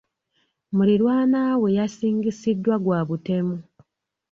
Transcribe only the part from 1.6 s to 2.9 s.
we yasingisiddwa